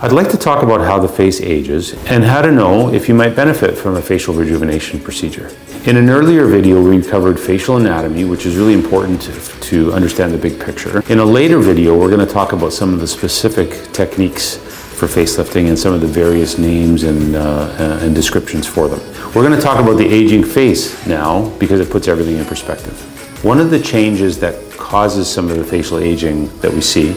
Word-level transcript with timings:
I'd 0.00 0.12
like 0.12 0.30
to 0.30 0.36
talk 0.36 0.62
about 0.62 0.80
how 0.80 1.00
the 1.00 1.08
face 1.08 1.40
ages 1.40 1.92
and 2.06 2.22
how 2.22 2.40
to 2.40 2.52
know 2.52 2.94
if 2.94 3.08
you 3.08 3.16
might 3.16 3.34
benefit 3.34 3.76
from 3.76 3.96
a 3.96 4.00
facial 4.00 4.32
rejuvenation 4.32 5.00
procedure. 5.00 5.50
In 5.86 5.96
an 5.96 6.08
earlier 6.08 6.46
video, 6.46 6.80
we 6.80 7.02
covered 7.02 7.38
facial 7.38 7.78
anatomy, 7.78 8.24
which 8.24 8.46
is 8.46 8.56
really 8.56 8.74
important 8.74 9.22
to, 9.22 9.92
understand 9.92 10.32
the 10.32 10.38
big 10.38 10.60
picture. 10.60 11.02
In 11.10 11.18
a 11.18 11.24
later 11.24 11.58
video, 11.58 11.98
we're 11.98 12.10
going 12.14 12.24
to 12.24 12.32
talk 12.32 12.52
about 12.52 12.72
some 12.72 12.94
of 12.94 13.00
the 13.00 13.08
specific 13.08 13.92
techniques 13.92 14.56
for 14.56 15.06
facelifting 15.06 15.66
and 15.66 15.76
some 15.76 15.92
of 15.92 16.00
the 16.00 16.06
various 16.06 16.58
names 16.58 17.02
and, 17.02 17.34
uh, 17.34 17.98
and 18.00 18.14
descriptions 18.14 18.68
for 18.68 18.86
them. 18.86 19.00
We're 19.34 19.46
going 19.46 19.58
to 19.58 19.60
talk 19.60 19.80
about 19.80 19.96
the 19.96 20.06
aging 20.06 20.44
face 20.44 21.06
now 21.08 21.50
because 21.58 21.80
it 21.80 21.90
puts 21.90 22.06
everything 22.06 22.36
in 22.36 22.44
perspective. 22.44 23.17
One 23.42 23.60
of 23.60 23.70
the 23.70 23.78
changes 23.78 24.40
that 24.40 24.72
causes 24.72 25.32
some 25.32 25.48
of 25.48 25.56
the 25.56 25.64
facial 25.64 25.98
aging 25.98 26.48
that 26.58 26.72
we 26.72 26.80
see 26.80 27.10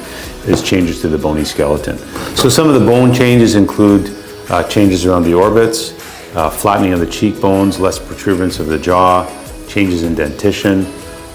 is 0.45 0.61
changes 0.61 1.01
to 1.01 1.09
the 1.09 1.17
bony 1.17 1.43
skeleton. 1.43 1.97
So 2.35 2.47
some 2.47 2.67
of 2.67 2.79
the 2.79 2.85
bone 2.85 3.11
changes 3.11 3.55
include 3.55 4.15
uh, 4.49 4.63
changes 4.67 5.05
around 5.05 5.23
the 5.23 5.33
orbits, 5.33 5.93
uh, 6.35 6.49
flattening 6.49 6.93
of 6.93 6.99
the 6.99 7.07
cheekbones, 7.07 7.79
less 7.79 7.97
protuberance 7.97 8.59
of 8.59 8.67
the 8.67 8.77
jaw, 8.77 9.25
changes 9.67 10.03
in 10.03 10.13
dentition, 10.13 10.85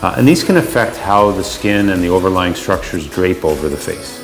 uh, 0.02 0.14
and 0.18 0.28
these 0.28 0.44
can 0.44 0.58
affect 0.58 0.96
how 0.96 1.32
the 1.32 1.42
skin 1.42 1.88
and 1.88 2.00
the 2.00 2.08
overlying 2.08 2.54
structures 2.54 3.08
drape 3.08 3.44
over 3.44 3.68
the 3.68 3.76
face. 3.76 4.22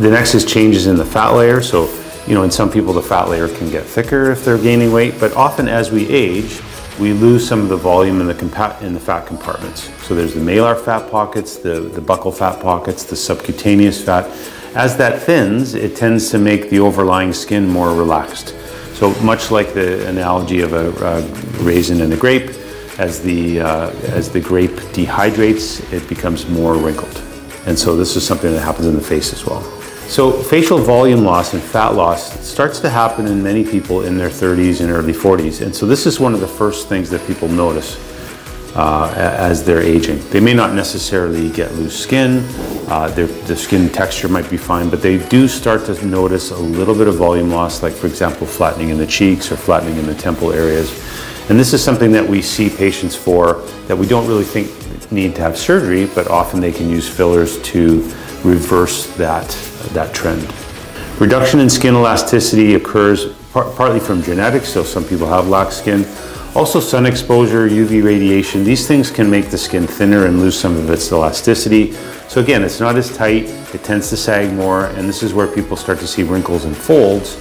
The 0.00 0.10
next 0.10 0.34
is 0.34 0.44
changes 0.44 0.86
in 0.86 0.96
the 0.96 1.04
fat 1.04 1.30
layer. 1.30 1.60
So, 1.60 1.92
you 2.26 2.34
know, 2.34 2.42
in 2.44 2.50
some 2.50 2.70
people 2.70 2.92
the 2.92 3.02
fat 3.02 3.28
layer 3.28 3.46
can 3.46 3.70
get 3.70 3.84
thicker 3.84 4.30
if 4.30 4.44
they're 4.44 4.58
gaining 4.58 4.90
weight, 4.90 5.20
but 5.20 5.32
often 5.34 5.68
as 5.68 5.92
we 5.92 6.08
age, 6.08 6.60
we 6.98 7.12
lose 7.12 7.46
some 7.46 7.60
of 7.60 7.68
the 7.68 7.76
volume 7.76 8.20
in 8.20 8.26
the, 8.26 8.34
compa- 8.34 8.80
in 8.82 8.92
the 8.92 9.00
fat 9.00 9.26
compartments. 9.26 9.90
So 10.06 10.14
there's 10.14 10.34
the 10.34 10.40
malar 10.40 10.78
fat 10.78 11.10
pockets, 11.10 11.56
the, 11.56 11.80
the 11.80 12.00
buccal 12.00 12.36
fat 12.36 12.60
pockets, 12.60 13.04
the 13.04 13.16
subcutaneous 13.16 14.04
fat. 14.04 14.26
As 14.74 14.96
that 14.98 15.22
thins, 15.22 15.74
it 15.74 15.96
tends 15.96 16.30
to 16.30 16.38
make 16.38 16.70
the 16.70 16.80
overlying 16.80 17.32
skin 17.32 17.68
more 17.68 17.94
relaxed. 17.94 18.54
So 18.94 19.12
much 19.22 19.50
like 19.50 19.74
the 19.74 20.06
analogy 20.08 20.60
of 20.60 20.72
a, 20.74 21.22
raisin 21.62 22.00
and 22.02 22.12
a 22.12 22.16
grape, 22.16 22.50
as 22.98 23.22
the, 23.22 23.60
uh, 23.60 23.90
as 24.08 24.30
the 24.30 24.40
grape 24.40 24.78
dehydrates, 24.92 25.92
it 25.92 26.08
becomes 26.08 26.48
more 26.48 26.74
wrinkled. 26.74 27.20
And 27.66 27.78
so 27.78 27.96
this 27.96 28.16
is 28.16 28.26
something 28.26 28.52
that 28.52 28.60
happens 28.60 28.86
in 28.86 28.94
the 28.94 29.02
face 29.02 29.32
as 29.32 29.46
well. 29.46 29.81
So 30.12 30.30
facial 30.30 30.76
volume 30.76 31.24
loss 31.24 31.54
and 31.54 31.62
fat 31.62 31.94
loss 31.94 32.38
starts 32.46 32.80
to 32.80 32.90
happen 32.90 33.26
in 33.26 33.42
many 33.42 33.64
people 33.64 34.02
in 34.02 34.18
their 34.18 34.28
30s 34.28 34.82
and 34.82 34.90
early 34.90 35.14
40s. 35.14 35.62
And 35.64 35.74
so 35.74 35.86
this 35.86 36.04
is 36.04 36.20
one 36.20 36.34
of 36.34 36.40
the 36.40 36.46
first 36.46 36.86
things 36.86 37.08
that 37.08 37.26
people 37.26 37.48
notice 37.48 37.96
uh, 38.76 39.10
as 39.16 39.64
they're 39.64 39.80
aging. 39.80 40.18
They 40.28 40.38
may 40.38 40.52
not 40.52 40.74
necessarily 40.74 41.48
get 41.48 41.72
loose 41.76 41.98
skin, 41.98 42.44
uh, 42.88 43.08
their, 43.08 43.26
the 43.26 43.56
skin 43.56 43.88
texture 43.88 44.28
might 44.28 44.50
be 44.50 44.58
fine, 44.58 44.90
but 44.90 45.00
they 45.00 45.16
do 45.30 45.48
start 45.48 45.86
to 45.86 46.06
notice 46.06 46.50
a 46.50 46.58
little 46.58 46.94
bit 46.94 47.08
of 47.08 47.14
volume 47.14 47.50
loss, 47.50 47.82
like 47.82 47.94
for 47.94 48.06
example, 48.06 48.46
flattening 48.46 48.90
in 48.90 48.98
the 48.98 49.06
cheeks 49.06 49.50
or 49.50 49.56
flattening 49.56 49.96
in 49.96 50.04
the 50.04 50.14
temple 50.14 50.52
areas. 50.52 50.90
And 51.48 51.58
this 51.58 51.72
is 51.72 51.82
something 51.82 52.12
that 52.12 52.28
we 52.28 52.42
see 52.42 52.68
patients 52.68 53.16
for 53.16 53.62
that 53.86 53.96
we 53.96 54.06
don't 54.06 54.28
really 54.28 54.44
think 54.44 54.68
need 55.10 55.34
to 55.36 55.40
have 55.40 55.56
surgery, 55.56 56.06
but 56.14 56.28
often 56.28 56.60
they 56.60 56.72
can 56.72 56.90
use 56.90 57.08
fillers 57.08 57.60
to 57.62 58.02
reverse 58.44 59.06
that, 59.16 59.50
that 59.90 60.14
trend. 60.14 60.42
Reduction 61.20 61.60
in 61.60 61.70
skin 61.70 61.94
elasticity 61.94 62.74
occurs 62.74 63.32
par- 63.52 63.70
partly 63.76 64.00
from 64.00 64.22
genetics, 64.22 64.68
so 64.68 64.82
some 64.82 65.04
people 65.04 65.26
have 65.26 65.48
lax 65.48 65.76
skin. 65.76 66.04
Also, 66.54 66.80
sun 66.80 67.06
exposure, 67.06 67.68
UV 67.68 68.04
radiation, 68.04 68.62
these 68.62 68.86
things 68.86 69.10
can 69.10 69.30
make 69.30 69.48
the 69.50 69.56
skin 69.56 69.86
thinner 69.86 70.26
and 70.26 70.40
lose 70.40 70.58
some 70.58 70.76
of 70.76 70.90
its 70.90 71.10
elasticity. 71.10 71.92
So, 72.28 72.42
again, 72.42 72.62
it's 72.62 72.80
not 72.80 72.96
as 72.96 73.14
tight, 73.16 73.44
it 73.74 73.82
tends 73.84 74.10
to 74.10 74.16
sag 74.16 74.52
more, 74.52 74.86
and 74.86 75.08
this 75.08 75.22
is 75.22 75.32
where 75.32 75.46
people 75.46 75.76
start 75.76 75.98
to 76.00 76.06
see 76.06 76.22
wrinkles 76.22 76.64
and 76.64 76.76
folds 76.76 77.36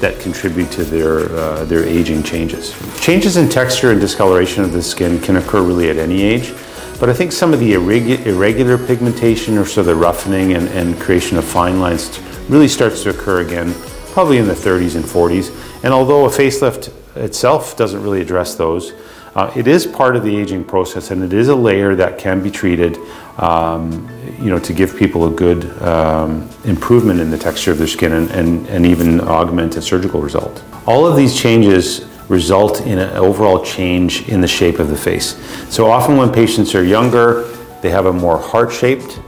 that 0.00 0.18
contribute 0.20 0.70
to 0.72 0.84
their, 0.84 1.30
uh, 1.36 1.64
their 1.64 1.84
aging 1.84 2.22
changes. 2.22 2.74
Changes 3.00 3.36
in 3.36 3.48
texture 3.48 3.92
and 3.92 4.00
discoloration 4.00 4.64
of 4.64 4.72
the 4.72 4.82
skin 4.82 5.20
can 5.20 5.36
occur 5.36 5.62
really 5.62 5.88
at 5.88 5.96
any 5.96 6.22
age. 6.22 6.52
But 6.98 7.10
I 7.10 7.12
think 7.12 7.32
some 7.32 7.52
of 7.52 7.60
the 7.60 7.74
irregular 7.74 8.78
pigmentation 8.78 9.58
or 9.58 9.66
so 9.66 9.82
the 9.82 9.94
roughening 9.94 10.54
and, 10.54 10.68
and 10.68 10.98
creation 10.98 11.36
of 11.36 11.44
fine 11.44 11.78
lines 11.78 12.18
really 12.48 12.68
starts 12.68 13.02
to 13.02 13.10
occur 13.10 13.42
again, 13.42 13.74
probably 14.12 14.38
in 14.38 14.46
the 14.46 14.54
30s 14.54 14.96
and 14.96 15.04
40s. 15.04 15.84
And 15.84 15.92
although 15.92 16.24
a 16.24 16.30
facelift 16.30 16.90
itself 17.16 17.76
doesn't 17.76 18.02
really 18.02 18.22
address 18.22 18.54
those, 18.54 18.94
uh, 19.34 19.52
it 19.54 19.68
is 19.68 19.86
part 19.86 20.16
of 20.16 20.22
the 20.22 20.34
aging 20.34 20.64
process 20.64 21.10
and 21.10 21.22
it 21.22 21.34
is 21.34 21.48
a 21.48 21.54
layer 21.54 21.94
that 21.94 22.18
can 22.18 22.42
be 22.42 22.50
treated 22.50 22.96
um, 23.36 24.08
you 24.38 24.48
know, 24.48 24.58
to 24.58 24.72
give 24.72 24.96
people 24.96 25.26
a 25.26 25.30
good 25.30 25.70
um, 25.82 26.48
improvement 26.64 27.20
in 27.20 27.30
the 27.30 27.36
texture 27.36 27.70
of 27.70 27.76
their 27.76 27.86
skin 27.86 28.12
and, 28.12 28.30
and, 28.30 28.66
and 28.68 28.86
even 28.86 29.20
augment 29.20 29.76
a 29.76 29.82
surgical 29.82 30.22
result. 30.22 30.64
All 30.86 31.06
of 31.06 31.16
these 31.16 31.38
changes 31.38 32.08
result 32.28 32.80
in 32.82 32.98
an 32.98 33.10
overall 33.16 33.64
change 33.64 34.28
in 34.28 34.40
the 34.40 34.48
shape 34.48 34.78
of 34.78 34.88
the 34.88 34.96
face. 34.96 35.36
So 35.72 35.90
often 35.90 36.16
when 36.16 36.32
patients 36.32 36.74
are 36.74 36.84
younger, 36.84 37.42
they 37.82 37.90
have 37.90 38.06
a 38.06 38.12
more 38.12 38.38
heart-shaped 38.38 39.20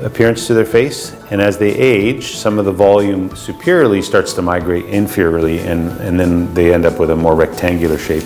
appearance 0.00 0.46
to 0.48 0.54
their 0.54 0.64
face, 0.64 1.14
and 1.30 1.40
as 1.40 1.58
they 1.58 1.70
age, 1.70 2.34
some 2.34 2.58
of 2.58 2.64
the 2.64 2.72
volume 2.72 3.34
superiorly 3.36 4.02
starts 4.02 4.32
to 4.34 4.42
migrate 4.42 4.84
inferiorly, 4.86 5.60
and, 5.60 5.90
and 6.00 6.18
then 6.18 6.52
they 6.54 6.74
end 6.74 6.84
up 6.84 6.98
with 6.98 7.10
a 7.10 7.16
more 7.16 7.36
rectangular 7.36 7.98
shape. 7.98 8.24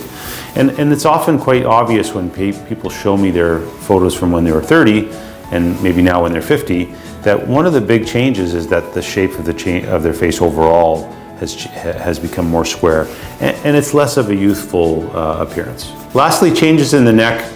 And, 0.55 0.71
and 0.71 0.91
it's 0.91 1.05
often 1.05 1.37
quite 1.37 1.65
obvious 1.65 2.13
when 2.13 2.31
people 2.31 2.89
show 2.89 3.15
me 3.15 3.29
their 3.29 3.59
photos 3.59 4.15
from 4.15 4.31
when 4.31 4.43
they 4.43 4.51
were 4.51 4.61
30 4.61 5.11
and 5.51 5.81
maybe 5.81 6.01
now 6.01 6.23
when 6.23 6.31
they're 6.31 6.41
50 6.41 6.85
that 7.21 7.47
one 7.47 7.65
of 7.65 7.73
the 7.73 7.81
big 7.81 8.07
changes 8.07 8.53
is 8.53 8.67
that 8.67 8.93
the 8.93 9.01
shape 9.01 9.31
of, 9.37 9.45
the 9.45 9.53
cha- 9.53 9.87
of 9.87 10.03
their 10.03 10.13
face 10.13 10.41
overall 10.41 11.13
has, 11.39 11.63
has 11.63 12.19
become 12.19 12.47
more 12.47 12.65
square, 12.65 13.07
and, 13.39 13.55
and 13.65 13.75
it's 13.75 13.93
less 13.93 14.17
of 14.17 14.29
a 14.29 14.35
youthful 14.35 15.09
uh, 15.15 15.45
appearance. 15.45 15.91
Lastly, 16.13 16.53
changes 16.53 16.93
in 16.93 17.05
the 17.05 17.13
neck 17.13 17.53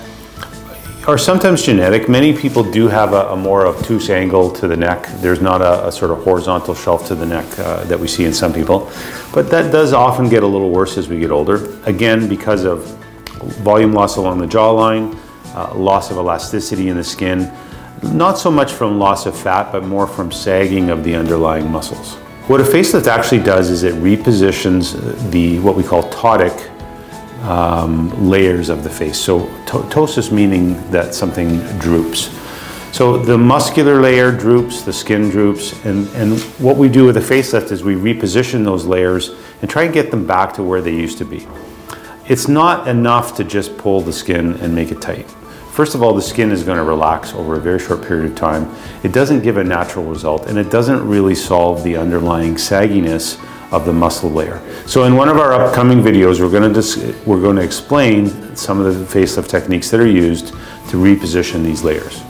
are 1.07 1.17
sometimes 1.17 1.63
genetic. 1.63 2.07
Many 2.07 2.37
people 2.37 2.63
do 2.63 2.87
have 2.87 3.13
a, 3.13 3.29
a 3.29 3.35
more 3.35 3.65
obtuse 3.65 4.09
angle 4.09 4.51
to 4.51 4.67
the 4.67 4.77
neck. 4.77 5.07
There's 5.15 5.41
not 5.41 5.61
a, 5.61 5.87
a 5.87 5.91
sort 5.91 6.11
of 6.11 6.23
horizontal 6.23 6.75
shelf 6.75 7.07
to 7.07 7.15
the 7.15 7.25
neck 7.25 7.45
uh, 7.57 7.83
that 7.85 7.99
we 7.99 8.07
see 8.07 8.23
in 8.23 8.33
some 8.33 8.53
people, 8.53 8.91
but 9.33 9.49
that 9.49 9.71
does 9.71 9.93
often 9.93 10.29
get 10.29 10.43
a 10.43 10.47
little 10.47 10.69
worse 10.69 10.97
as 10.97 11.09
we 11.09 11.19
get 11.19 11.31
older. 11.31 11.79
Again, 11.85 12.29
because 12.29 12.65
of 12.65 12.85
volume 13.63 13.93
loss 13.93 14.17
along 14.17 14.37
the 14.37 14.45
jawline, 14.45 15.17
uh, 15.55 15.73
loss 15.73 16.11
of 16.11 16.17
elasticity 16.17 16.89
in 16.89 16.97
the 16.97 17.03
skin, 17.03 17.51
not 18.03 18.37
so 18.37 18.51
much 18.51 18.71
from 18.71 18.99
loss 18.99 19.25
of 19.25 19.37
fat, 19.37 19.71
but 19.71 19.83
more 19.83 20.07
from 20.07 20.31
sagging 20.31 20.89
of 20.89 21.03
the 21.03 21.15
underlying 21.15 21.69
muscles. 21.69 22.17
What 22.51 22.59
a 22.59 22.65
facelift 22.65 23.07
actually 23.07 23.43
does 23.43 23.69
is 23.69 23.83
it 23.83 23.95
repositions 23.95 25.31
the 25.31 25.59
what 25.59 25.77
we 25.77 25.83
call 25.83 26.03
ptotic 26.11 26.69
um, 27.43 28.29
layers 28.29 28.67
of 28.67 28.83
the 28.83 28.89
face. 28.89 29.17
So 29.17 29.45
ptosis 29.67 30.33
meaning 30.33 30.73
that 30.91 31.15
something 31.15 31.59
droops. 31.79 32.29
So 32.91 33.15
the 33.15 33.37
muscular 33.37 34.01
layer 34.01 34.33
droops, 34.33 34.81
the 34.81 34.91
skin 34.91 35.29
droops, 35.29 35.71
and, 35.85 36.09
and 36.09 36.41
what 36.59 36.75
we 36.75 36.89
do 36.89 37.05
with 37.05 37.15
a 37.15 37.21
facelift 37.21 37.71
is 37.71 37.85
we 37.85 37.95
reposition 37.95 38.65
those 38.65 38.85
layers 38.85 39.29
and 39.61 39.69
try 39.69 39.83
and 39.83 39.93
get 39.93 40.11
them 40.11 40.27
back 40.27 40.53
to 40.55 40.61
where 40.61 40.81
they 40.81 40.93
used 40.93 41.19
to 41.19 41.25
be. 41.25 41.47
It's 42.27 42.49
not 42.49 42.85
enough 42.85 43.33
to 43.37 43.45
just 43.45 43.77
pull 43.77 44.01
the 44.01 44.11
skin 44.11 44.55
and 44.55 44.75
make 44.75 44.91
it 44.91 45.01
tight. 45.01 45.33
First 45.71 45.95
of 45.95 46.03
all, 46.03 46.13
the 46.13 46.21
skin 46.21 46.51
is 46.51 46.63
going 46.63 46.77
to 46.77 46.83
relax 46.83 47.33
over 47.33 47.55
a 47.55 47.59
very 47.59 47.79
short 47.79 48.05
period 48.05 48.29
of 48.29 48.37
time. 48.37 48.69
It 49.03 49.13
doesn't 49.13 49.41
give 49.41 49.55
a 49.55 49.63
natural 49.63 50.03
result 50.03 50.47
and 50.47 50.57
it 50.57 50.69
doesn't 50.69 51.07
really 51.07 51.33
solve 51.33 51.81
the 51.83 51.95
underlying 51.95 52.55
sagginess 52.55 53.41
of 53.71 53.85
the 53.85 53.93
muscle 53.93 54.29
layer. 54.29 54.61
So 54.85 55.05
in 55.05 55.15
one 55.15 55.29
of 55.29 55.37
our 55.37 55.53
upcoming 55.53 55.99
videos, 56.01 56.41
we're 56.41 56.51
going 56.51 56.67
to 56.67 56.73
dis- 56.73 57.15
we're 57.25 57.39
going 57.39 57.55
to 57.55 57.61
explain 57.61 58.53
some 58.53 58.81
of 58.81 58.99
the 58.99 59.05
facelift 59.05 59.47
techniques 59.47 59.89
that 59.91 60.01
are 60.01 60.07
used 60.07 60.47
to 60.89 60.97
reposition 60.97 61.63
these 61.63 61.83
layers. 61.83 62.21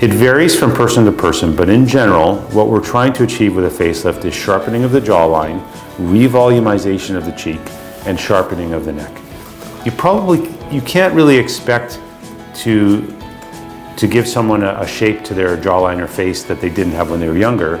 It 0.00 0.10
varies 0.10 0.58
from 0.58 0.72
person 0.72 1.04
to 1.04 1.12
person, 1.12 1.54
but 1.54 1.68
in 1.68 1.86
general, 1.86 2.38
what 2.50 2.66
we're 2.66 2.84
trying 2.84 3.12
to 3.12 3.22
achieve 3.22 3.54
with 3.54 3.64
a 3.64 3.84
facelift 3.84 4.24
is 4.24 4.34
sharpening 4.34 4.82
of 4.82 4.90
the 4.90 5.00
jawline, 5.00 5.64
revolumization 5.98 7.14
of 7.14 7.26
the 7.26 7.32
cheek, 7.32 7.60
and 8.06 8.18
sharpening 8.18 8.72
of 8.72 8.84
the 8.84 8.92
neck. 8.92 9.16
You 9.86 9.92
probably 9.92 10.52
you 10.74 10.80
can't 10.80 11.14
really 11.14 11.36
expect 11.36 12.00
to 12.56 13.18
to 13.96 14.06
give 14.06 14.26
someone 14.26 14.62
a, 14.62 14.80
a, 14.80 14.86
shape 14.86 15.22
to 15.22 15.34
their 15.34 15.56
jawline 15.56 16.00
or 16.00 16.06
face 16.06 16.42
that 16.44 16.60
they 16.60 16.70
didn't 16.70 16.94
have 16.94 17.10
when 17.10 17.20
they 17.20 17.28
were 17.28 17.36
younger, 17.36 17.76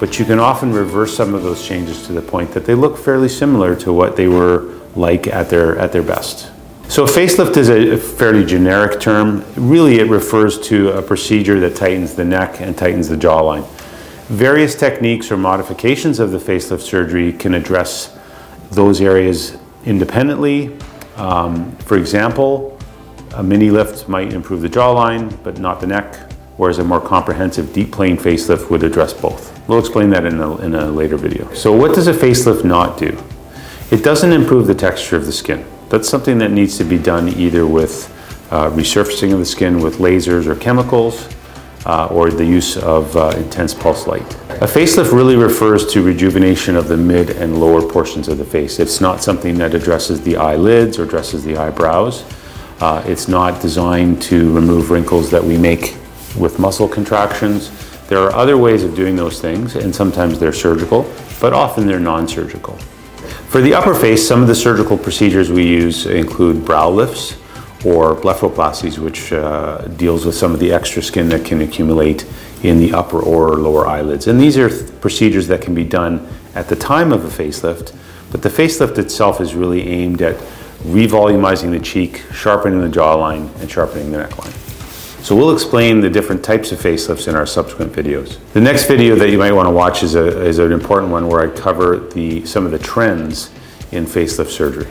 but 0.00 0.18
you 0.18 0.24
can 0.24 0.40
often 0.40 0.72
reverse 0.72 1.14
some 1.14 1.34
of 1.34 1.42
those 1.42 1.64
changes 1.64 2.06
to 2.06 2.12
the 2.12 2.22
point 2.22 2.50
that 2.52 2.64
they 2.64 2.74
look 2.74 2.96
fairly 2.96 3.28
similar 3.28 3.76
to 3.76 3.92
what 3.92 4.16
they 4.16 4.26
were 4.26 4.80
like 4.96 5.26
at 5.26 5.50
their 5.50 5.78
at 5.78 5.92
their 5.92 6.02
best. 6.02 6.50
So 6.88 7.06
facelift 7.06 7.56
is 7.56 7.68
a 7.68 7.96
fairly 7.96 8.44
generic 8.44 9.00
term. 9.00 9.44
Really, 9.54 10.00
it 10.00 10.08
refers 10.08 10.58
to 10.62 10.90
a 10.90 11.02
procedure 11.02 11.60
that 11.60 11.76
tightens 11.76 12.16
the 12.16 12.24
neck 12.24 12.60
and 12.60 12.76
tightens 12.76 13.08
the 13.08 13.16
jawline. 13.16 13.64
Various 14.26 14.74
techniques 14.74 15.30
or 15.30 15.36
modifications 15.36 16.18
of 16.18 16.32
the 16.32 16.38
facelift 16.38 16.80
surgery 16.80 17.32
can 17.32 17.54
address 17.54 18.18
those 18.72 19.00
areas 19.00 19.56
independently. 19.84 20.76
Um, 21.16 21.76
for 21.76 21.96
example, 21.96 22.79
a 23.34 23.42
mini 23.42 23.70
lift 23.70 24.08
might 24.08 24.32
improve 24.32 24.60
the 24.60 24.68
jawline, 24.68 25.36
but 25.42 25.58
not 25.58 25.80
the 25.80 25.86
neck, 25.86 26.14
whereas 26.56 26.78
a 26.78 26.84
more 26.84 27.00
comprehensive 27.00 27.72
deep 27.72 27.92
plane 27.92 28.16
facelift 28.16 28.70
would 28.70 28.82
address 28.82 29.12
both. 29.12 29.56
We'll 29.68 29.78
explain 29.78 30.10
that 30.10 30.24
in 30.24 30.40
a, 30.40 30.56
in 30.58 30.74
a 30.74 30.86
later 30.86 31.16
video. 31.16 31.52
So 31.54 31.72
what 31.72 31.94
does 31.94 32.06
a 32.06 32.12
facelift 32.12 32.64
not 32.64 32.98
do? 32.98 33.22
It 33.90 34.04
doesn't 34.04 34.32
improve 34.32 34.66
the 34.66 34.74
texture 34.74 35.16
of 35.16 35.26
the 35.26 35.32
skin. 35.32 35.64
That's 35.88 36.08
something 36.08 36.38
that 36.38 36.50
needs 36.50 36.78
to 36.78 36.84
be 36.84 36.98
done 36.98 37.28
either 37.28 37.66
with 37.66 38.08
uh, 38.50 38.70
resurfacing 38.70 39.32
of 39.32 39.38
the 39.38 39.46
skin 39.46 39.80
with 39.80 39.98
lasers 39.98 40.46
or 40.46 40.54
chemicals, 40.56 41.28
uh, 41.86 42.06
or 42.06 42.30
the 42.30 42.44
use 42.44 42.76
of 42.76 43.16
uh, 43.16 43.32
intense 43.36 43.72
pulse 43.72 44.06
light. 44.06 44.34
A 44.50 44.66
facelift 44.66 45.12
really 45.12 45.36
refers 45.36 45.86
to 45.92 46.02
rejuvenation 46.02 46.76
of 46.76 46.88
the 46.88 46.96
mid 46.96 47.30
and 47.30 47.58
lower 47.58 47.80
portions 47.80 48.28
of 48.28 48.38
the 48.38 48.44
face. 48.44 48.78
It's 48.78 49.00
not 49.00 49.22
something 49.22 49.56
that 49.58 49.74
addresses 49.74 50.20
the 50.20 50.36
eyelids 50.36 50.98
or 50.98 51.04
addresses 51.04 51.44
the 51.44 51.56
eyebrows. 51.56 52.24
Uh, 52.80 53.02
it's 53.06 53.28
not 53.28 53.60
designed 53.60 54.22
to 54.22 54.52
remove 54.54 54.90
wrinkles 54.90 55.30
that 55.30 55.44
we 55.44 55.58
make 55.58 55.96
with 56.38 56.58
muscle 56.58 56.88
contractions. 56.88 57.70
There 58.08 58.18
are 58.18 58.32
other 58.32 58.56
ways 58.56 58.84
of 58.84 58.94
doing 58.94 59.16
those 59.16 59.40
things, 59.40 59.76
and 59.76 59.94
sometimes 59.94 60.38
they're 60.38 60.52
surgical, 60.52 61.02
but 61.40 61.52
often 61.52 61.86
they're 61.86 62.00
non 62.00 62.26
surgical. 62.26 62.76
For 63.50 63.60
the 63.60 63.74
upper 63.74 63.94
face, 63.94 64.26
some 64.26 64.40
of 64.42 64.48
the 64.48 64.54
surgical 64.54 64.96
procedures 64.96 65.50
we 65.50 65.66
use 65.66 66.06
include 66.06 66.64
brow 66.64 66.88
lifts 66.88 67.36
or 67.84 68.14
blepharoplasties, 68.14 68.98
which 68.98 69.32
uh, 69.32 69.78
deals 69.96 70.24
with 70.24 70.34
some 70.34 70.54
of 70.54 70.60
the 70.60 70.72
extra 70.72 71.02
skin 71.02 71.28
that 71.30 71.44
can 71.44 71.60
accumulate 71.60 72.26
in 72.62 72.78
the 72.78 72.92
upper 72.92 73.20
or 73.20 73.56
lower 73.56 73.86
eyelids. 73.86 74.26
And 74.26 74.40
these 74.40 74.56
are 74.56 74.68
th- 74.68 75.00
procedures 75.00 75.46
that 75.48 75.62
can 75.62 75.74
be 75.74 75.84
done 75.84 76.28
at 76.54 76.68
the 76.68 76.76
time 76.76 77.12
of 77.12 77.24
a 77.24 77.28
facelift, 77.28 77.94
but 78.30 78.42
the 78.42 78.48
facelift 78.48 78.98
itself 78.98 79.40
is 79.40 79.54
really 79.54 79.88
aimed 79.88 80.22
at 80.22 80.40
revolumizing 80.84 81.70
the 81.70 81.80
cheek, 81.80 82.22
sharpening 82.32 82.80
the 82.80 82.88
jawline, 82.88 83.54
and 83.60 83.70
sharpening 83.70 84.10
the 84.10 84.18
neckline. 84.18 84.56
So 85.22 85.36
we'll 85.36 85.52
explain 85.52 86.00
the 86.00 86.08
different 86.08 86.42
types 86.42 86.72
of 86.72 86.78
facelifts 86.78 87.28
in 87.28 87.34
our 87.34 87.46
subsequent 87.46 87.92
videos. 87.92 88.38
The 88.54 88.60
next 88.60 88.86
video 88.86 89.14
that 89.16 89.30
you 89.30 89.38
might 89.38 89.52
want 89.52 89.66
to 89.66 89.70
watch 89.70 90.02
is, 90.02 90.14
a, 90.14 90.40
is 90.40 90.58
an 90.58 90.72
important 90.72 91.12
one 91.12 91.28
where 91.28 91.40
I 91.42 91.54
cover 91.54 91.98
the, 91.98 92.44
some 92.46 92.64
of 92.64 92.72
the 92.72 92.78
trends 92.78 93.50
in 93.92 94.06
facelift 94.06 94.48
surgery. 94.48 94.88